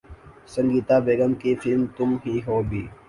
سنگیتا 0.53 0.97
بیگم 1.05 1.31
کی 1.41 1.51
فلم 1.61 1.81
’تم 1.95 2.09
ہی 2.23 2.35
ہو‘ 2.47 2.57
بھی 2.69 2.81